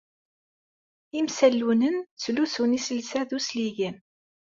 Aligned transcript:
Imsallunen 1.19 1.97
ttlusun 2.07 2.71
iselsa 2.77 3.21
d 3.27 3.29
usligen. 3.37 3.97